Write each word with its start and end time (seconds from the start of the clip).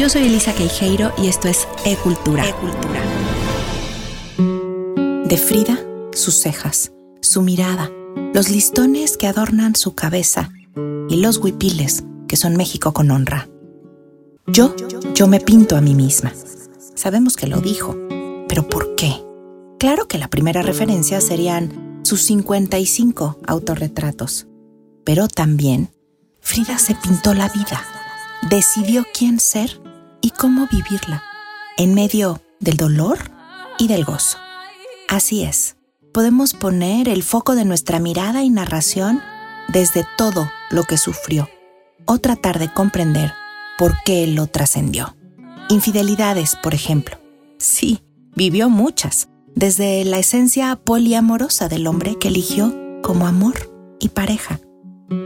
Yo 0.00 0.08
soy 0.08 0.22
Elisa 0.22 0.54
Queijeiro 0.54 1.12
y 1.18 1.26
esto 1.26 1.46
es 1.46 1.68
E-Cultura. 1.84 2.42
E-Cultura. 2.48 3.02
De 5.26 5.36
Frida, 5.36 5.78
sus 6.14 6.36
cejas, 6.36 6.90
su 7.20 7.42
mirada, 7.42 7.90
los 8.32 8.48
listones 8.48 9.18
que 9.18 9.26
adornan 9.26 9.76
su 9.76 9.94
cabeza 9.94 10.48
y 11.10 11.16
los 11.16 11.36
huipiles 11.36 12.04
que 12.28 12.38
son 12.38 12.56
México 12.56 12.94
con 12.94 13.10
honra. 13.10 13.50
Yo, 14.46 14.74
yo 15.14 15.28
me 15.28 15.38
pinto 15.38 15.76
a 15.76 15.82
mí 15.82 15.94
misma. 15.94 16.32
Sabemos 16.94 17.36
que 17.36 17.46
lo 17.46 17.60
dijo, 17.60 17.94
pero 18.48 18.66
¿por 18.70 18.94
qué? 18.94 19.22
Claro 19.78 20.08
que 20.08 20.16
la 20.16 20.28
primera 20.28 20.62
referencia 20.62 21.20
serían 21.20 22.00
sus 22.04 22.22
55 22.22 23.40
autorretratos, 23.46 24.46
pero 25.04 25.28
también 25.28 25.90
Frida 26.40 26.78
se 26.78 26.94
pintó 26.94 27.34
la 27.34 27.50
vida, 27.50 27.84
decidió 28.48 29.04
quién 29.12 29.40
ser 29.40 29.78
y 30.20 30.30
cómo 30.30 30.66
vivirla, 30.70 31.22
en 31.76 31.94
medio 31.94 32.40
del 32.58 32.76
dolor 32.76 33.18
y 33.78 33.88
del 33.88 34.04
gozo. 34.04 34.38
Así 35.08 35.42
es, 35.42 35.76
podemos 36.12 36.54
poner 36.54 37.08
el 37.08 37.22
foco 37.22 37.54
de 37.54 37.64
nuestra 37.64 37.98
mirada 37.98 38.42
y 38.42 38.50
narración 38.50 39.20
desde 39.68 40.06
todo 40.16 40.50
lo 40.70 40.84
que 40.84 40.98
sufrió, 40.98 41.48
o 42.04 42.18
tratar 42.18 42.58
de 42.58 42.72
comprender 42.72 43.32
por 43.78 43.94
qué 44.04 44.26
lo 44.26 44.46
trascendió. 44.46 45.16
Infidelidades, 45.68 46.56
por 46.56 46.74
ejemplo. 46.74 47.16
Sí, 47.58 48.02
vivió 48.34 48.68
muchas, 48.68 49.28
desde 49.54 50.04
la 50.04 50.18
esencia 50.18 50.76
poliamorosa 50.76 51.68
del 51.68 51.86
hombre 51.86 52.16
que 52.18 52.28
eligió 52.28 52.74
como 53.02 53.26
amor 53.26 53.70
y 54.00 54.10
pareja. 54.10 54.60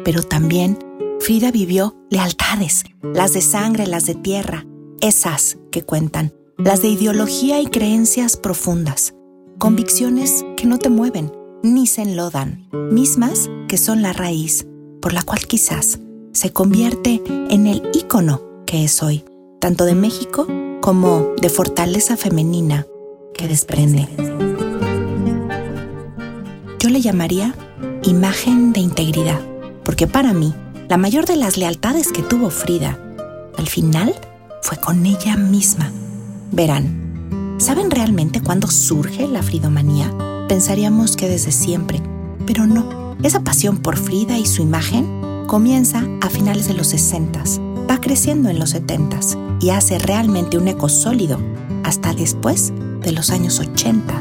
Pero 0.05 0.23
también 0.23 0.79
Frida 1.21 1.51
vivió 1.51 1.97
lealtades, 2.11 2.85
las 3.03 3.33
de 3.33 3.41
sangre, 3.41 3.87
las 3.87 4.07
de 4.07 4.15
tierra, 4.15 4.67
esas 5.05 5.59
que 5.71 5.83
cuentan, 5.83 6.33
las 6.57 6.81
de 6.81 6.89
ideología 6.89 7.61
y 7.61 7.67
creencias 7.67 8.39
profundas, 8.39 9.15
convicciones 9.59 10.47
que 10.57 10.67
no 10.67 10.79
te 10.79 10.89
mueven 10.89 11.31
ni 11.63 11.87
se 11.87 12.01
enlodan, 12.01 12.71
mismas 12.91 13.51
que 13.69 13.77
son 13.77 14.01
la 14.01 14.15
raíz 14.15 14.67
por 15.03 15.13
la 15.13 15.23
cual 15.23 15.47
quizás 15.47 15.99
se 16.33 16.53
convierte 16.55 17.23
en 17.27 17.67
el 17.67 17.83
ícono 17.93 18.41
que 18.65 18.85
es 18.85 19.03
hoy, 19.03 19.27
tanto 19.61 19.85
de 19.85 19.95
México 19.95 20.47
como 20.81 21.35
de 21.39 21.51
fortaleza 21.51 22.17
femenina 22.17 22.87
que 23.35 23.47
desprende. 23.47 24.09
Yo 26.79 26.89
le 26.89 27.03
llamaría 27.03 27.55
imagen 28.05 28.73
de 28.73 28.81
integridad, 28.81 29.41
porque 29.85 30.07
para 30.07 30.33
mí, 30.33 30.55
la 30.89 30.97
mayor 30.97 31.27
de 31.27 31.37
las 31.37 31.59
lealtades 31.59 32.11
que 32.11 32.23
tuvo 32.23 32.49
Frida, 32.49 32.99
al 33.59 33.69
final, 33.69 34.15
fue 34.65 34.79
con 34.79 35.05
ella 35.05 35.37
misma. 35.37 35.93
Verán, 36.51 37.59
¿saben 37.59 37.91
realmente 37.91 38.41
cuándo 38.41 38.67
surge 38.67 39.29
la 39.29 39.43
fridomanía? 39.43 40.11
Pensaríamos 40.49 41.17
que 41.17 41.29
desde 41.29 41.53
siempre, 41.53 42.01
pero 42.47 42.67
no. 42.67 43.15
Esa 43.23 43.41
pasión 43.41 43.77
por 43.77 43.99
Frida 43.99 44.39
y 44.39 44.47
su 44.47 44.63
imagen 44.63 45.45
comienza 45.47 46.03
a 46.23 46.31
finales 46.31 46.67
de 46.67 46.73
los 46.73 46.87
60, 46.87 47.45
va 47.91 48.01
creciendo 48.01 48.49
en 48.49 48.59
los 48.59 48.71
70 48.71 49.21
y 49.61 49.69
hace 49.69 49.99
realmente 49.99 50.57
un 50.57 50.67
eco 50.67 50.89
sólido 50.89 51.39
hasta 51.83 52.15
después 52.15 52.73
de 53.03 53.13
los 53.13 53.29
años 53.29 53.61
80. 53.61 54.19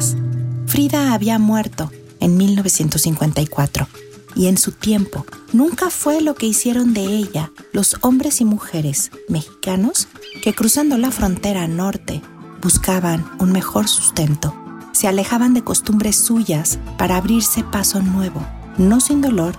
Frida 0.66 1.14
había 1.14 1.40
muerto 1.40 1.90
en 2.20 2.36
1954 2.36 3.88
y 4.36 4.48
en 4.48 4.58
su 4.58 4.72
tiempo 4.72 5.26
nunca 5.52 5.90
fue 5.90 6.22
lo 6.22 6.36
que 6.36 6.46
hicieron 6.46 6.94
de 6.94 7.06
ella 7.06 7.52
los 7.72 7.98
hombres 8.02 8.42
y 8.42 8.46
mujeres 8.46 9.12
mexicanos 9.30 10.08
que 10.42 10.54
cruzando 10.54 10.98
la 10.98 11.12
frontera 11.12 11.68
norte 11.68 12.22
buscaban 12.62 13.26
un 13.40 13.52
mejor 13.52 13.88
sustento, 13.88 14.56
se 14.94 15.08
alejaban 15.08 15.54
de 15.54 15.64
costumbres 15.64 16.16
suyas 16.16 16.80
para 16.98 17.18
abrirse 17.18 17.64
paso 17.64 18.02
nuevo, 18.02 18.46
no 18.78 19.02
sin 19.02 19.22
dolor 19.22 19.56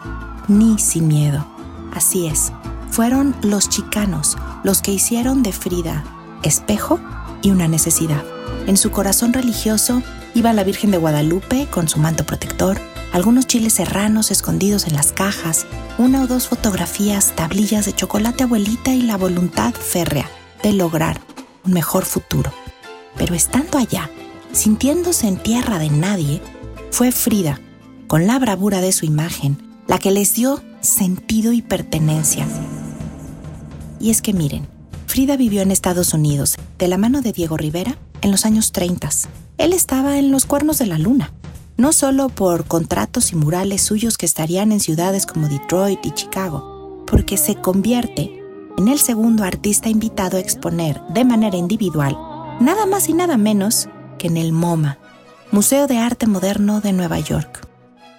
ni 0.49 0.79
sin 0.79 1.09
miedo. 1.09 1.47
Así 1.93 2.27
es, 2.27 2.53
fueron 2.91 3.35
los 3.43 3.69
chicanos 3.69 4.37
los 4.63 4.81
que 4.81 4.93
hicieron 4.93 5.43
de 5.43 5.53
Frida 5.53 6.05
espejo 6.45 7.01
y 7.43 7.51
una 7.51 7.69
necesidad. 7.69 8.23
En 8.67 8.77
su 8.77 8.91
corazón 8.91 9.33
religioso 9.33 10.03
iba 10.35 10.53
la 10.53 10.65
Virgen 10.65 10.91
de 10.91 10.99
Guadalupe 10.99 11.67
con 11.71 11.89
su 11.89 11.99
manto 11.99 12.25
protector, 12.25 12.81
algunos 13.15 13.47
chiles 13.47 13.75
serranos 13.75 14.33
escondidos 14.33 14.89
en 14.89 14.95
las 14.97 15.13
cajas, 15.13 15.67
una 15.99 16.25
o 16.25 16.27
dos 16.27 16.49
fotografías, 16.49 17.33
tablillas 17.37 17.87
de 17.87 17.93
chocolate 17.93 18.43
abuelita 18.43 18.93
y 18.93 19.03
la 19.03 19.17
voluntad 19.17 19.73
férrea 19.73 20.29
de 20.65 20.73
lograr 20.73 21.21
un 21.65 21.75
mejor 21.75 22.07
futuro. 22.07 22.53
Pero 23.17 23.37
estando 23.37 23.79
allá, 23.79 24.11
sintiéndose 24.51 25.29
en 25.29 25.37
tierra 25.37 25.79
de 25.79 25.91
nadie, 25.91 26.43
fue 26.91 27.13
Frida, 27.13 27.61
con 28.09 28.27
la 28.27 28.37
bravura 28.41 28.81
de 28.81 28.91
su 28.91 29.07
imagen, 29.07 29.59
la 29.87 30.01
que 30.01 30.11
les 30.11 30.35
dio 30.35 30.61
sentido 30.81 31.53
y 31.53 31.63
pertenencia. 31.63 32.49
Y 34.01 34.11
es 34.11 34.23
que 34.23 34.33
miren, 34.33 34.67
Frida 35.07 35.37
vivió 35.37 35.63
en 35.63 35.71
Estados 35.71 36.15
Unidos, 36.15 36.57
de 36.79 36.89
la 36.89 36.99
mano 36.99 37.23
de 37.23 37.31
Diego 37.31 37.57
Rivera, 37.57 37.97
en 38.23 38.33
los 38.33 38.45
años 38.45 38.73
30. 38.73 39.09
Él 39.59 39.73
estaba 39.73 40.19
en 40.19 40.33
los 40.33 40.47
cuernos 40.47 40.79
de 40.79 40.87
la 40.87 40.99
luna, 40.99 41.33
no 41.77 41.93
solo 41.93 42.29
por 42.29 42.67
contratos 42.67 43.33
y 43.33 43.37
murales 43.37 43.83
suyos 43.83 44.17
que 44.17 44.27
estarían 44.27 44.73
en 44.73 44.81
ciudades 44.81 45.27
como 45.27 45.49
Detroit 45.49 46.05
y 46.05 46.13
Chicago, 46.13 47.05
porque 47.07 47.37
se 47.37 47.57
convierte 47.57 48.43
en 48.79 48.89
el 48.89 48.99
segundo 48.99 49.45
artista 49.45 49.89
invitado 49.89 50.37
a 50.37 50.41
exponer 50.41 51.01
de 51.11 51.25
manera 51.25 51.57
individual, 51.57 52.17
nada 52.61 52.87
más 52.87 53.09
y 53.09 53.13
nada 53.15 53.37
menos 53.37 53.89
que 54.19 54.29
en 54.29 54.37
el 54.37 54.53
MoMA, 54.53 54.99
Museo 55.51 55.87
de 55.87 55.99
Arte 55.99 56.27
Moderno 56.27 56.81
de 56.81 56.93
Nueva 56.93 57.21
York. 57.21 57.67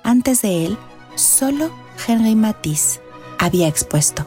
Antes 0.03 0.41
de 0.41 0.65
él, 0.65 0.77
solo 1.15 1.71
Henry 2.07 2.35
Matisse 2.35 3.01
había 3.39 3.67
expuesto. 3.67 4.25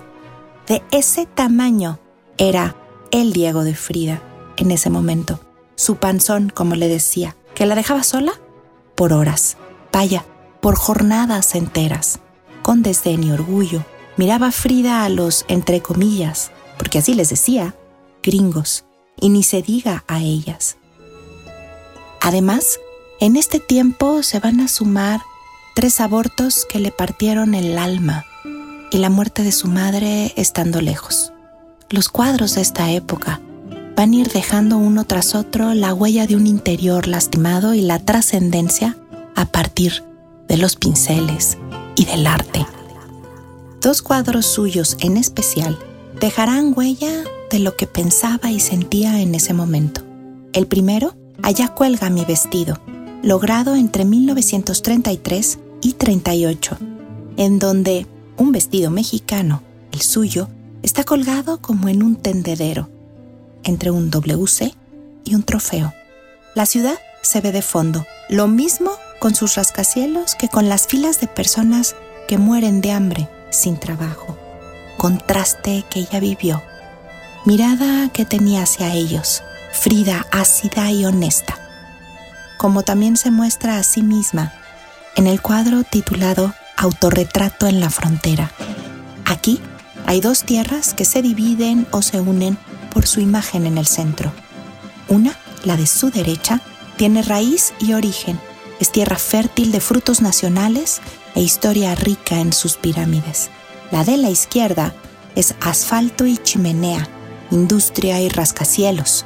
De 0.66 0.82
ese 0.90 1.26
tamaño 1.26 1.98
era 2.36 2.76
el 3.10 3.32
Diego 3.32 3.64
de 3.64 3.74
Frida 3.74 4.20
en 4.56 4.70
ese 4.70 4.90
momento. 4.90 5.40
Su 5.76 5.96
panzón, 5.96 6.50
como 6.50 6.74
le 6.74 6.88
decía, 6.88 7.36
que 7.54 7.64
la 7.64 7.74
dejaba 7.74 8.02
sola 8.02 8.32
por 8.98 9.12
horas, 9.12 9.56
vaya, 9.92 10.26
por 10.60 10.74
jornadas 10.74 11.54
enteras. 11.54 12.18
Con 12.62 12.82
desdén 12.82 13.22
y 13.22 13.30
orgullo, 13.30 13.86
miraba 14.16 14.50
Frida 14.50 15.04
a 15.04 15.08
los, 15.08 15.44
entre 15.46 15.80
comillas, 15.80 16.50
porque 16.76 16.98
así 16.98 17.14
les 17.14 17.28
decía, 17.28 17.76
gringos, 18.24 18.84
y 19.20 19.28
ni 19.28 19.44
se 19.44 19.62
diga 19.62 20.02
a 20.08 20.18
ellas. 20.18 20.78
Además, 22.20 22.80
en 23.20 23.36
este 23.36 23.60
tiempo 23.60 24.24
se 24.24 24.40
van 24.40 24.58
a 24.58 24.66
sumar 24.66 25.20
tres 25.76 26.00
abortos 26.00 26.66
que 26.68 26.80
le 26.80 26.90
partieron 26.90 27.54
el 27.54 27.78
alma 27.78 28.26
y 28.90 28.98
la 28.98 29.10
muerte 29.10 29.44
de 29.44 29.52
su 29.52 29.68
madre 29.68 30.32
estando 30.34 30.80
lejos. 30.80 31.32
Los 31.88 32.08
cuadros 32.08 32.56
de 32.56 32.62
esta 32.62 32.90
época 32.90 33.40
van 33.98 34.12
a 34.12 34.14
ir 34.14 34.28
dejando 34.28 34.78
uno 34.78 35.02
tras 35.02 35.34
otro 35.34 35.74
la 35.74 35.92
huella 35.92 36.28
de 36.28 36.36
un 36.36 36.46
interior 36.46 37.08
lastimado 37.08 37.74
y 37.74 37.80
la 37.80 37.98
trascendencia 37.98 38.96
a 39.34 39.46
partir 39.46 40.04
de 40.46 40.56
los 40.56 40.76
pinceles 40.76 41.58
y 41.96 42.04
del 42.04 42.28
arte. 42.28 42.64
Dos 43.80 44.00
cuadros 44.00 44.46
suyos 44.46 44.96
en 45.00 45.16
especial 45.16 45.76
dejarán 46.20 46.74
huella 46.76 47.24
de 47.50 47.58
lo 47.58 47.74
que 47.74 47.88
pensaba 47.88 48.52
y 48.52 48.60
sentía 48.60 49.20
en 49.20 49.34
ese 49.34 49.52
momento. 49.52 50.02
El 50.52 50.68
primero, 50.68 51.16
Allá 51.42 51.66
cuelga 51.66 52.08
mi 52.08 52.24
vestido, 52.24 52.78
logrado 53.24 53.74
entre 53.74 54.04
1933 54.04 55.58
y 55.82 55.94
38, 55.94 56.78
en 57.36 57.58
donde 57.58 58.06
un 58.36 58.52
vestido 58.52 58.92
mexicano, 58.92 59.62
el 59.90 60.02
suyo, 60.02 60.48
Está 60.80 61.02
colgado 61.02 61.60
como 61.60 61.88
en 61.88 62.04
un 62.04 62.14
tendedero, 62.14 62.88
entre 63.64 63.90
un 63.90 64.10
WC 64.10 64.74
y 65.24 65.34
un 65.34 65.42
trofeo. 65.42 65.92
La 66.54 66.66
ciudad 66.66 66.98
se 67.22 67.40
ve 67.40 67.52
de 67.52 67.62
fondo, 67.62 68.06
lo 68.28 68.48
mismo 68.48 68.90
con 69.18 69.34
sus 69.34 69.54
rascacielos 69.56 70.34
que 70.34 70.48
con 70.48 70.68
las 70.68 70.86
filas 70.86 71.20
de 71.20 71.26
personas 71.26 71.96
que 72.26 72.38
mueren 72.38 72.80
de 72.80 72.92
hambre 72.92 73.28
sin 73.50 73.78
trabajo. 73.78 74.36
Contraste 74.96 75.84
que 75.90 76.00
ella 76.00 76.20
vivió. 76.20 76.62
Mirada 77.44 78.10
que 78.12 78.24
tenía 78.24 78.62
hacia 78.62 78.92
ellos, 78.94 79.42
Frida 79.72 80.26
ácida 80.32 80.90
y 80.90 81.04
honesta. 81.04 81.56
Como 82.58 82.82
también 82.82 83.16
se 83.16 83.30
muestra 83.30 83.78
a 83.78 83.82
sí 83.84 84.02
misma 84.02 84.52
en 85.14 85.26
el 85.26 85.40
cuadro 85.40 85.84
titulado 85.84 86.52
Autorretrato 86.76 87.66
en 87.66 87.80
la 87.80 87.90
frontera. 87.90 88.50
Aquí 89.24 89.60
hay 90.06 90.20
dos 90.20 90.44
tierras 90.44 90.94
que 90.94 91.04
se 91.04 91.22
dividen 91.22 91.86
o 91.90 92.02
se 92.02 92.20
unen 92.20 92.58
por 92.98 93.06
su 93.06 93.20
imagen 93.20 93.64
en 93.64 93.78
el 93.78 93.86
centro. 93.86 94.32
Una, 95.08 95.38
la 95.62 95.76
de 95.76 95.86
su 95.86 96.10
derecha, 96.10 96.60
tiene 96.96 97.22
raíz 97.22 97.72
y 97.78 97.92
origen. 97.92 98.40
Es 98.80 98.90
tierra 98.90 99.14
fértil 99.14 99.70
de 99.70 99.78
frutos 99.78 100.20
nacionales 100.20 101.00
e 101.36 101.40
historia 101.40 101.94
rica 101.94 102.40
en 102.40 102.52
sus 102.52 102.76
pirámides. 102.76 103.50
La 103.92 104.02
de 104.02 104.16
la 104.16 104.30
izquierda 104.30 104.94
es 105.36 105.54
asfalto 105.60 106.26
y 106.26 106.38
chimenea, 106.38 107.08
industria 107.52 108.20
y 108.20 108.30
rascacielos. 108.30 109.24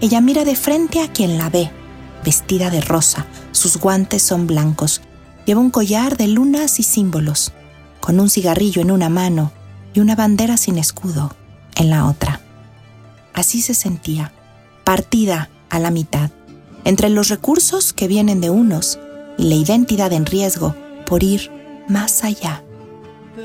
Ella 0.00 0.20
mira 0.20 0.44
de 0.44 0.54
frente 0.54 1.00
a 1.02 1.10
quien 1.10 1.36
la 1.36 1.50
ve, 1.50 1.68
vestida 2.24 2.70
de 2.70 2.80
rosa, 2.80 3.26
sus 3.50 3.78
guantes 3.78 4.22
son 4.22 4.46
blancos, 4.46 5.00
lleva 5.46 5.60
un 5.60 5.72
collar 5.72 6.16
de 6.16 6.28
lunas 6.28 6.78
y 6.78 6.84
símbolos, 6.84 7.50
con 7.98 8.20
un 8.20 8.30
cigarrillo 8.30 8.80
en 8.80 8.92
una 8.92 9.08
mano 9.08 9.50
y 9.94 9.98
una 9.98 10.14
bandera 10.14 10.56
sin 10.56 10.78
escudo 10.78 11.34
en 11.74 11.90
la 11.90 12.06
otra. 12.06 12.39
Así 13.40 13.62
se 13.62 13.72
sentía, 13.72 14.34
partida 14.84 15.48
a 15.70 15.78
la 15.78 15.90
mitad, 15.90 16.30
entre 16.84 17.08
los 17.08 17.30
recursos 17.30 17.94
que 17.94 18.06
vienen 18.06 18.42
de 18.42 18.50
unos 18.50 18.98
y 19.38 19.44
la 19.44 19.54
identidad 19.54 20.12
en 20.12 20.26
riesgo 20.26 20.76
por 21.06 21.22
ir 21.22 21.50
más 21.88 22.22
allá. 22.22 22.62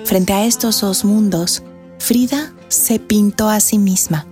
Frente 0.03 0.33
a 0.33 0.45
estos 0.45 0.81
dos 0.81 1.05
mundos, 1.05 1.63
Frida 1.97 2.53
se 2.67 2.99
pintó 2.99 3.47
a 3.47 3.61
sí 3.61 3.77
misma. 3.77 4.27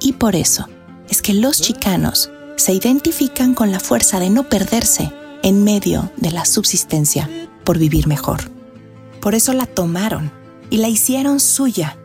Y 0.00 0.14
por 0.14 0.34
eso 0.34 0.68
es 1.08 1.22
que 1.22 1.34
los 1.34 1.60
chicanos 1.60 2.32
se 2.56 2.72
identifican 2.72 3.54
con 3.54 3.70
la 3.70 3.78
fuerza 3.78 4.18
de 4.18 4.28
no 4.28 4.48
perderse 4.48 5.12
en 5.44 5.62
medio 5.62 6.10
de 6.16 6.32
la 6.32 6.44
subsistencia 6.44 7.30
por 7.62 7.78
vivir 7.78 8.08
mejor. 8.08 8.50
Por 9.20 9.36
eso 9.36 9.52
la 9.52 9.66
tomaron 9.66 10.32
y 10.68 10.78
la 10.78 10.88
hicieron 10.88 11.38
suya. 11.38 11.96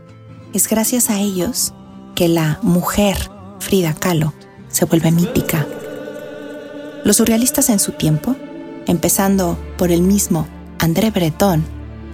Es 0.53 0.69
gracias 0.69 1.09
a 1.09 1.19
ellos 1.19 1.73
que 2.15 2.27
la 2.27 2.59
mujer 2.61 3.17
Frida 3.59 3.93
Kahlo 3.93 4.33
se 4.69 4.85
vuelve 4.85 5.11
mítica. 5.11 5.67
Los 7.03 7.17
surrealistas 7.17 7.69
en 7.69 7.79
su 7.79 7.93
tiempo, 7.93 8.35
empezando 8.87 9.57
por 9.77 9.91
el 9.91 10.01
mismo 10.01 10.47
André 10.79 11.11
Breton, 11.11 11.63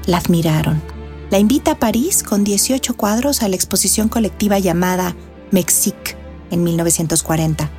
la 0.05 0.17
admiraron. 0.17 0.81
La 1.29 1.39
invita 1.39 1.71
a 1.71 1.79
París 1.79 2.23
con 2.23 2.43
18 2.43 2.95
cuadros 2.95 3.43
a 3.43 3.49
la 3.49 3.55
exposición 3.55 4.07
colectiva 4.07 4.59
llamada 4.59 5.15
Mexique 5.51 6.15
en 6.51 6.63
1940. 6.63 7.69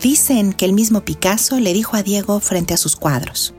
Dicen 0.00 0.52
que 0.52 0.64
el 0.64 0.72
mismo 0.72 1.02
Picasso 1.02 1.60
le 1.60 1.74
dijo 1.74 1.96
a 1.96 2.02
Diego 2.02 2.40
frente 2.40 2.74
a 2.74 2.78
sus 2.78 2.96
cuadros, 2.96 3.54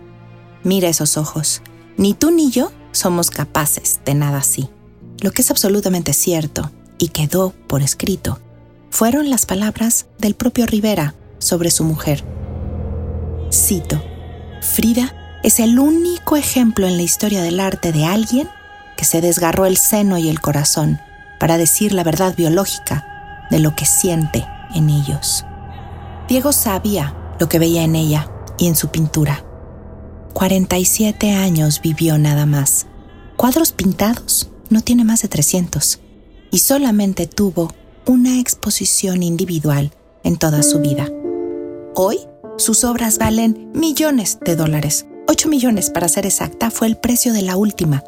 mira 0.63 0.89
esos 0.89 1.15
ojos, 1.17 1.61
ni 1.95 2.13
tú 2.13 2.31
ni 2.31 2.49
yo 2.49 2.71
somos 2.91 3.29
capaces 3.29 3.99
de 4.03 4.15
nada 4.15 4.39
así. 4.39 4.69
Lo 5.21 5.31
que 5.31 5.41
es 5.41 5.51
absolutamente 5.51 6.13
cierto 6.13 6.71
y 7.03 7.09
quedó 7.09 7.53
por 7.67 7.81
escrito 7.81 8.39
fueron 8.89 9.29
las 9.29 9.45
palabras 9.45 10.05
del 10.19 10.35
propio 10.35 10.65
Rivera 10.65 11.15
sobre 11.37 11.69
su 11.69 11.83
mujer. 11.83 12.23
Cito, 13.51 14.01
Frida 14.61 15.13
es 15.43 15.59
el 15.59 15.79
único 15.79 16.37
ejemplo 16.37 16.87
en 16.87 16.95
la 16.95 17.03
historia 17.03 17.41
del 17.41 17.59
arte 17.59 17.91
de 17.91 18.05
alguien 18.05 18.47
que 18.95 19.03
se 19.03 19.19
desgarró 19.19 19.65
el 19.65 19.75
seno 19.75 20.17
y 20.17 20.29
el 20.29 20.39
corazón 20.39 21.01
para 21.41 21.57
decir 21.57 21.91
la 21.91 22.05
verdad 22.05 22.37
biológica 22.37 23.45
de 23.51 23.59
lo 23.59 23.75
que 23.75 23.85
siente 23.85 24.45
en 24.73 24.89
ellos. 24.89 25.45
Diego 26.29 26.53
sabía 26.53 27.17
lo 27.37 27.49
que 27.49 27.59
veía 27.59 27.83
en 27.83 27.97
ella 27.97 28.31
y 28.57 28.67
en 28.67 28.77
su 28.77 28.91
pintura. 28.91 29.43
47 30.31 31.33
años 31.33 31.81
vivió 31.81 32.17
nada 32.17 32.45
más. 32.45 32.85
Cuadros 33.35 33.73
pintados 33.73 34.49
no 34.69 34.79
tiene 34.79 35.03
más 35.03 35.21
de 35.21 35.27
300 35.27 35.99
y 36.53 36.59
solamente 36.59 37.25
tuvo 37.25 37.73
una 38.05 38.39
exposición 38.39 39.23
individual 39.23 39.91
en 40.23 40.37
toda 40.37 40.61
su 40.61 40.79
vida. 40.79 41.09
Hoy, 41.95 42.19
sus 42.59 42.83
obras 42.83 43.17
valen 43.17 43.71
millones 43.73 44.37
de 44.39 44.55
dólares. 44.55 45.07
8 45.27 45.49
millones 45.49 45.89
para 45.89 46.07
ser 46.07 46.27
exacta 46.27 46.69
fue 46.69 46.85
el 46.87 46.95
precio 46.95 47.33
de 47.33 47.41
la 47.41 47.57
última, 47.57 48.03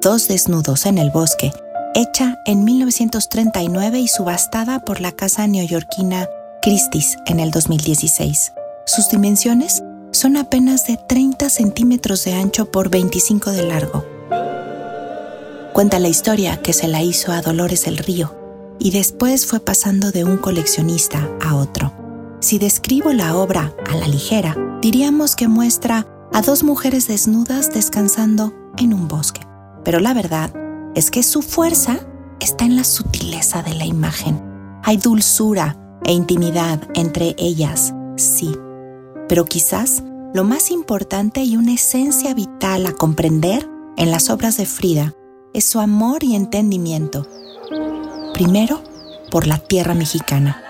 Dos 0.00 0.28
desnudos 0.28 0.86
en 0.86 0.96
el 0.96 1.10
bosque, 1.10 1.52
hecha 1.94 2.38
en 2.46 2.64
1939 2.64 4.00
y 4.00 4.08
subastada 4.08 4.82
por 4.82 5.02
la 5.02 5.12
casa 5.12 5.46
neoyorquina 5.46 6.26
Christie's 6.62 7.18
en 7.26 7.38
el 7.38 7.50
2016. 7.50 8.54
Sus 8.86 9.10
dimensiones 9.10 9.82
son 10.12 10.38
apenas 10.38 10.86
de 10.86 10.96
30 10.96 11.50
centímetros 11.50 12.24
de 12.24 12.32
ancho 12.32 12.70
por 12.70 12.88
25 12.88 13.50
de 13.50 13.62
largo. 13.62 14.09
Cuenta 15.72 16.00
la 16.00 16.08
historia 16.08 16.60
que 16.60 16.72
se 16.72 16.88
la 16.88 17.02
hizo 17.02 17.30
a 17.30 17.42
Dolores 17.42 17.86
el 17.86 17.96
Río 17.96 18.34
y 18.80 18.90
después 18.90 19.46
fue 19.46 19.60
pasando 19.60 20.10
de 20.10 20.24
un 20.24 20.36
coleccionista 20.36 21.30
a 21.40 21.54
otro. 21.54 21.92
Si 22.40 22.58
describo 22.58 23.12
la 23.12 23.36
obra 23.36 23.72
a 23.88 23.96
la 23.96 24.08
ligera, 24.08 24.56
diríamos 24.82 25.36
que 25.36 25.46
muestra 25.46 26.08
a 26.32 26.42
dos 26.42 26.64
mujeres 26.64 27.06
desnudas 27.06 27.72
descansando 27.72 28.52
en 28.78 28.92
un 28.92 29.06
bosque. 29.06 29.42
Pero 29.84 30.00
la 30.00 30.12
verdad 30.12 30.52
es 30.96 31.12
que 31.12 31.22
su 31.22 31.40
fuerza 31.40 32.00
está 32.40 32.64
en 32.64 32.74
la 32.74 32.84
sutileza 32.84 33.62
de 33.62 33.74
la 33.74 33.84
imagen. 33.84 34.42
Hay 34.82 34.96
dulzura 34.96 35.76
e 36.04 36.12
intimidad 36.12 36.80
entre 36.94 37.36
ellas, 37.38 37.94
sí. 38.16 38.56
Pero 39.28 39.44
quizás 39.44 40.02
lo 40.34 40.42
más 40.42 40.72
importante 40.72 41.44
y 41.44 41.56
una 41.56 41.74
esencia 41.74 42.34
vital 42.34 42.86
a 42.86 42.92
comprender 42.92 43.68
en 43.96 44.10
las 44.10 44.30
obras 44.30 44.56
de 44.56 44.66
Frida 44.66 45.14
es 45.52 45.64
su 45.64 45.80
amor 45.80 46.24
y 46.24 46.34
entendimiento. 46.34 47.26
Primero, 48.34 48.82
por 49.30 49.46
la 49.46 49.58
tierra 49.58 49.94
mexicana. 49.94 50.62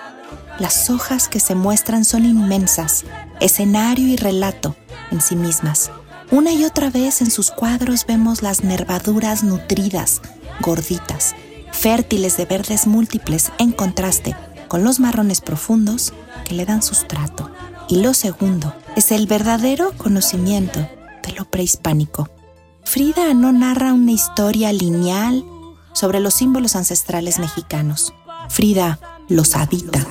Las 0.59 0.91
hojas 0.91 1.29
que 1.29 1.41
se 1.41 1.55
muestran 1.55 2.05
son 2.05 2.25
inmensas, 2.25 3.05
escenario 3.41 4.06
y 4.06 4.17
relato 4.17 4.77
en 5.11 5.21
sí 5.21 5.37
mismas. 5.37 5.91
Una 6.31 6.53
y 6.53 6.65
otra 6.65 6.91
vez 6.91 7.23
en 7.23 7.31
sus 7.31 7.50
cuadros 7.50 8.06
vemos 8.06 8.43
las 8.43 8.62
nervaduras 8.62 9.43
nutridas, 9.43 10.21
gorditas, 10.61 11.35
fértiles 11.73 12.37
de 12.37 12.44
verdes 12.44 12.87
múltiples 12.87 13.50
en 13.59 13.73
contraste 13.73 14.37
con 14.69 14.85
los 14.85 15.00
marrones 15.00 15.41
profundos 15.41 16.12
que 16.44 16.55
le 16.55 16.67
dan 16.67 16.83
sustrato. 16.83 17.50
Y 17.88 18.03
lo 18.03 18.15
segundo 18.15 18.73
es 18.94 19.11
el 19.11 19.26
verdadero 19.26 19.93
conocimiento 19.97 20.79
de 21.25 21.33
lo 21.33 21.44
prehispánico. 21.47 22.29
Frida 22.85 23.35
no 23.35 23.53
narra 23.53 23.93
una 23.93 24.12
historia 24.12 24.73
lineal 24.73 25.44
sobre 25.93 26.21
los 26.21 26.35
símbolos 26.35 26.77
ancestrales 26.77 27.38
mexicanos. 27.38 28.12
Frida 28.49 28.99
los 29.29 29.55
habita. 29.55 30.05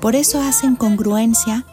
Por 0.00 0.14
eso 0.14 0.40
hacen 0.40 0.76
congruencia 0.76 1.66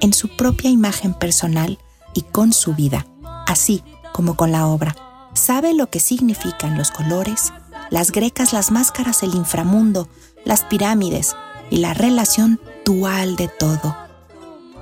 en 0.00 0.12
su 0.12 0.28
propia 0.36 0.70
imagen 0.70 1.14
personal 1.14 1.78
y 2.14 2.22
con 2.22 2.52
su 2.52 2.74
vida, 2.74 3.06
así 3.46 3.82
como 4.12 4.36
con 4.36 4.52
la 4.52 4.66
obra. 4.66 4.96
Sabe 5.34 5.74
lo 5.74 5.88
que 5.88 6.00
significan 6.00 6.76
los 6.76 6.90
colores, 6.90 7.52
las 7.90 8.10
grecas, 8.10 8.52
las 8.52 8.70
máscaras, 8.70 9.22
el 9.22 9.34
inframundo, 9.34 10.08
las 10.44 10.64
pirámides 10.64 11.36
y 11.70 11.78
la 11.78 11.94
relación 11.94 12.60
dual 12.84 13.36
de 13.36 13.48
todo. 13.48 13.96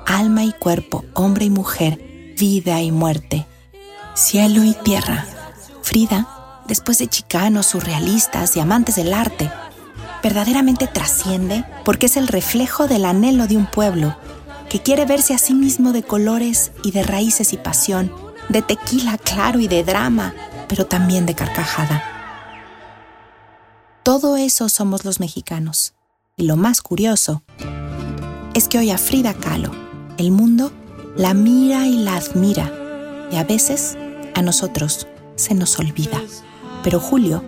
Alma 0.06 0.44
y 0.44 0.52
cuerpo, 0.52 1.04
hombre 1.14 1.46
y 1.46 1.50
mujer, 1.50 2.34
vida 2.38 2.80
y 2.80 2.92
muerte, 2.92 3.46
cielo 4.16 4.64
y 4.64 4.72
tierra. 4.72 5.26
Frida, 5.82 6.26
después 6.66 6.98
de 6.98 7.06
chicanos, 7.06 7.66
surrealistas 7.66 8.56
y 8.56 8.60
amantes 8.60 8.96
del 8.96 9.12
arte, 9.12 9.50
verdaderamente 10.22 10.86
trasciende 10.86 11.64
porque 11.84 12.06
es 12.06 12.16
el 12.16 12.26
reflejo 12.26 12.88
del 12.88 13.04
anhelo 13.04 13.46
de 13.46 13.56
un 13.56 13.66
pueblo 13.66 14.16
que 14.70 14.82
quiere 14.82 15.04
verse 15.04 15.34
a 15.34 15.38
sí 15.38 15.54
mismo 15.54 15.92
de 15.92 16.02
colores 16.02 16.72
y 16.82 16.90
de 16.90 17.04
raíces 17.04 17.52
y 17.52 17.56
pasión, 17.56 18.12
de 18.48 18.62
tequila 18.62 19.18
claro 19.18 19.60
y 19.60 19.68
de 19.68 19.84
drama, 19.84 20.34
pero 20.66 20.86
también 20.86 21.26
de 21.26 21.34
carcajada. 21.34 22.02
Todo 24.02 24.36
eso 24.36 24.68
somos 24.68 25.04
los 25.04 25.20
mexicanos. 25.20 25.92
Y 26.36 26.44
lo 26.44 26.56
más 26.56 26.82
curioso 26.82 27.42
es 28.54 28.68
que 28.68 28.78
hoy 28.78 28.90
a 28.90 28.98
Frida 28.98 29.34
Kahlo, 29.34 29.70
el 30.18 30.30
mundo 30.30 30.72
la 31.16 31.32
mira 31.34 31.86
y 31.86 31.98
la 31.98 32.16
admira, 32.16 32.70
y 33.30 33.36
a 33.36 33.44
veces 33.44 33.96
a 34.36 34.42
nosotros 34.42 35.08
se 35.34 35.54
nos 35.54 35.78
olvida. 35.78 36.20
Pero 36.84 37.00
Julio, 37.00 37.42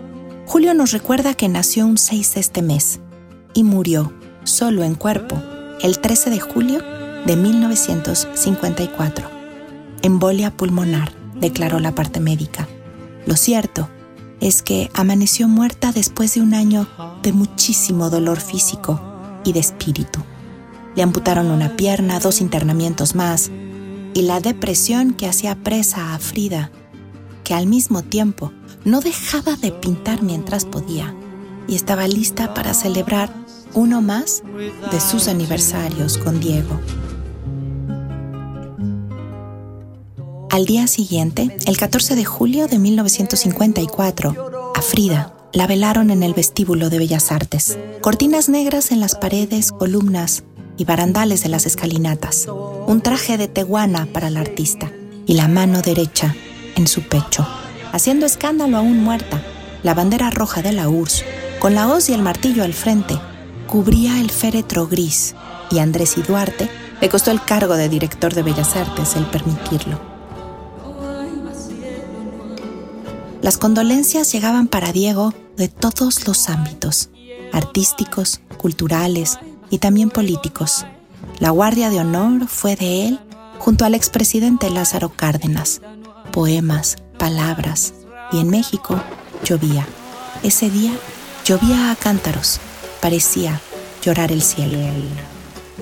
Julio 0.47 0.75
nos 0.75 0.90
recuerda 0.92 1.35
que 1.35 1.49
nació 1.49 1.87
un 1.87 1.99
6 1.99 2.35
de 2.35 2.40
este 2.40 2.62
mes 2.62 3.00
y 3.54 3.62
murió 3.62 4.12
solo 4.45 4.83
en 4.83 4.95
cuerpo 4.95 5.40
el 5.83 6.00
13 6.00 6.30
de 6.30 6.40
julio 6.40 6.83
de 7.26 7.37
1954. 7.37 9.28
Embolia 10.02 10.57
pulmonar, 10.57 11.12
declaró 11.35 11.78
la 11.78 11.95
parte 11.95 12.21
médica. 12.21 12.66
Lo 13.26 13.37
cierto 13.37 13.88
es 14.40 14.62
que 14.62 14.90
amaneció 14.95 15.47
muerta 15.49 15.92
después 15.92 16.35
de 16.35 16.40
un 16.40 16.54
año 16.54 16.88
de 17.23 17.35
muchísimo 17.35 18.09
dolor 18.09 18.40
físico 18.40 19.00
y 19.45 19.52
de 19.52 19.61
espíritu. 19.61 20.21
Le 20.97 21.02
amputaron 21.02 21.50
una 21.50 21.76
pierna, 21.76 22.18
dos 22.21 22.40
internamientos 22.40 23.14
más, 23.14 23.50
y 24.14 24.22
la 24.22 24.40
depresión 24.40 25.12
que 25.12 25.26
hacía 25.26 25.56
presa 25.56 26.14
a 26.14 26.18
Frida, 26.18 26.70
que 27.44 27.54
al 27.54 27.66
mismo 27.66 28.02
tiempo 28.02 28.52
no 28.84 29.00
dejaba 29.00 29.56
de 29.56 29.72
pintar 29.72 30.22
mientras 30.22 30.64
podía, 30.64 31.14
y 31.66 31.74
estaba 31.74 32.08
lista 32.08 32.54
para 32.54 32.74
celebrar 32.74 33.32
uno 33.74 34.00
más 34.00 34.42
de 34.90 35.00
sus 35.00 35.28
aniversarios 35.28 36.18
con 36.18 36.40
Diego. 36.40 36.80
Al 40.50 40.64
día 40.64 40.86
siguiente, 40.86 41.56
el 41.66 41.76
14 41.76 42.16
de 42.16 42.24
julio 42.24 42.66
de 42.66 42.78
1954, 42.78 44.72
a 44.74 44.82
Frida 44.82 45.34
la 45.52 45.66
velaron 45.66 46.10
en 46.10 46.22
el 46.22 46.34
vestíbulo 46.34 46.90
de 46.90 46.98
Bellas 46.98 47.32
Artes. 47.32 47.78
Cortinas 48.00 48.48
negras 48.48 48.90
en 48.90 49.00
las 49.00 49.14
paredes, 49.14 49.72
columnas 49.72 50.44
y 50.78 50.85
barandales 50.85 51.42
de 51.42 51.50
las 51.50 51.66
escalinatas. 51.66 52.47
Un 52.87 53.02
traje 53.02 53.37
de 53.37 53.49
teguana 53.49 54.06
para 54.12 54.30
la 54.30 54.40
artista 54.40 54.90
y 55.26 55.35
la 55.35 55.49
mano 55.49 55.82
derecha 55.82 56.35
en 56.76 56.87
su 56.87 57.02
pecho. 57.02 57.47
Haciendo 57.92 58.25
escándalo 58.25 58.78
aún 58.78 59.02
muerta, 59.02 59.42
la 59.82 59.92
bandera 59.92 60.30
roja 60.30 60.62
de 60.62 60.73
la 60.73 60.88
URSS, 60.88 61.25
con 61.58 61.75
la 61.75 61.88
hoz 61.88 62.08
y 62.08 62.14
el 62.14 62.23
martillo 62.23 62.62
al 62.62 62.73
frente, 62.73 63.18
cubría 63.66 64.20
el 64.20 64.30
féretro 64.30 64.87
gris 64.87 65.35
y 65.70 65.80
Andrés 65.80 66.16
y 66.16 66.23
Duarte 66.23 66.70
le 67.00 67.08
costó 67.08 67.32
el 67.32 67.42
cargo 67.42 67.75
de 67.75 67.88
director 67.88 68.32
de 68.32 68.42
Bellas 68.42 68.76
Artes 68.76 69.16
el 69.16 69.26
permitirlo. 69.26 70.00
Las 73.42 73.58
condolencias 73.58 74.30
llegaban 74.32 74.68
para 74.68 74.92
Diego 74.92 75.32
de 75.56 75.68
todos 75.68 76.26
los 76.26 76.49
ámbitos, 76.49 77.11
artísticos, 77.52 78.40
culturales 78.58 79.38
y 79.70 79.78
también 79.78 80.10
políticos. 80.10 80.87
La 81.38 81.50
Guardia 81.50 81.90
de 81.90 82.00
Honor 82.00 82.48
fue 82.48 82.76
de 82.76 83.06
él 83.06 83.20
junto 83.58 83.84
al 83.84 83.94
expresidente 83.94 84.70
Lázaro 84.70 85.10
Cárdenas. 85.10 85.80
Poemas, 86.32 86.96
palabras, 87.18 87.94
y 88.32 88.40
en 88.40 88.50
México 88.50 89.00
llovía. 89.44 89.87
Ese 90.42 90.70
día 90.70 90.92
llovía 91.44 91.90
a 91.90 91.96
cántaros, 91.96 92.60
parecía 93.00 93.60
llorar 94.02 94.32
el 94.32 94.42
cielo. 94.42 94.78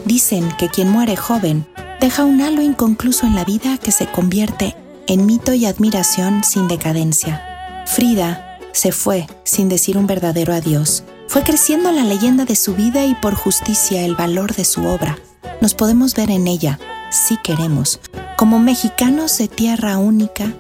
Dicen 0.05 0.49
que 0.59 0.69
quien 0.69 0.89
muere 0.89 1.17
joven 1.17 1.67
deja 2.01 2.25
un 2.25 2.41
halo 2.41 2.63
inconcluso 2.63 3.27
en 3.27 3.35
la 3.35 3.45
vida 3.45 3.79
que 3.79 3.93
se 3.93 4.07
convierte 4.07 4.77
en 5.07 5.27
mito 5.27 5.53
y 5.53 5.67
admiración 5.67 6.45
sin 6.45 6.69
decadencia. 6.69 7.85
Frida 7.87 8.59
se 8.73 8.93
fue 8.93 9.27
sin 9.45 9.69
decir 9.69 9.97
un 9.97 10.07
verdadero 10.07 10.53
adiós. 10.53 11.05
Fue 11.29 11.43
creciendo 11.43 11.91
la 11.93 12.05
leyenda 12.05 12.45
de 12.45 12.57
su 12.57 12.75
vida 12.75 13.05
y 13.05 13.15
por 13.15 13.35
justicia 13.35 14.03
el 14.03 14.15
valor 14.15 14.55
de 14.55 14.65
su 14.65 14.87
obra. 14.87 15.19
Nos 15.61 15.75
podemos 15.75 16.15
ver 16.15 16.31
en 16.31 16.47
ella, 16.47 16.79
si 17.11 17.37
queremos, 17.39 18.01
como 18.37 18.59
mexicanos 18.59 19.37
de 19.39 19.49
tierra 19.49 19.99
única 19.99 20.55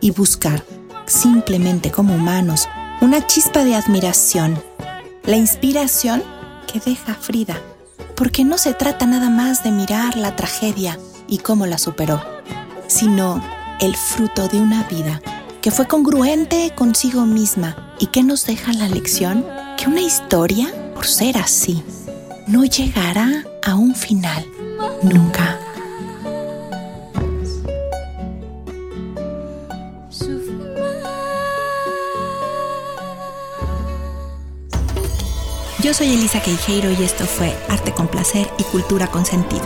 y 0.00 0.10
buscar, 0.10 0.64
simplemente 1.06 1.90
como 1.90 2.14
humanos, 2.14 2.68
una 3.00 3.26
chispa 3.26 3.64
de 3.64 3.76
admiración, 3.76 4.60
la 5.24 5.36
inspiración 5.36 6.22
que 6.70 6.80
deja 6.80 7.14
Frida, 7.14 7.60
porque 8.16 8.44
no 8.44 8.58
se 8.58 8.74
trata 8.74 9.06
nada 9.06 9.30
más 9.30 9.62
de 9.62 9.70
mirar 9.70 10.16
la 10.16 10.34
tragedia 10.34 10.98
y 11.28 11.38
cómo 11.38 11.66
la 11.66 11.78
superó, 11.78 12.20
sino 12.88 13.42
el 13.80 13.94
fruto 13.96 14.48
de 14.48 14.60
una 14.60 14.82
vida 14.84 15.22
que 15.60 15.70
fue 15.70 15.86
congruente 15.86 16.72
consigo 16.74 17.26
misma 17.26 17.94
y 17.98 18.06
que 18.06 18.22
nos 18.22 18.46
deja 18.46 18.72
la 18.72 18.88
lección 18.88 19.44
que 19.78 19.88
una 19.88 20.00
historia, 20.00 20.74
por 20.92 21.06
ser 21.06 21.38
así, 21.38 21.84
no 22.48 22.64
llegará 22.64 23.44
a 23.64 23.76
un 23.76 23.94
final 23.94 24.44
nunca. 25.02 25.60
Yo 35.80 35.94
soy 35.94 36.08
Elisa 36.08 36.42
Queijeiro 36.42 36.90
y 36.90 37.04
esto 37.04 37.24
fue 37.24 37.56
Arte 37.68 37.92
con 37.92 38.08
Placer 38.08 38.50
y 38.58 38.64
Cultura 38.64 39.06
con 39.06 39.24
Sentido. 39.24 39.64